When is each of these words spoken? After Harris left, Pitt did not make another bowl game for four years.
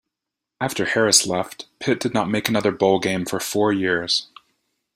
After 0.59 0.85
Harris 0.85 1.27
left, 1.27 1.67
Pitt 1.79 1.99
did 1.99 2.11
not 2.11 2.27
make 2.27 2.49
another 2.49 2.71
bowl 2.71 2.99
game 2.99 3.23
for 3.23 3.39
four 3.39 3.71
years. 3.71 4.29